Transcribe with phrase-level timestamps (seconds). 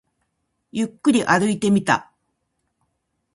[0.71, 2.11] ゆっくり歩いてみた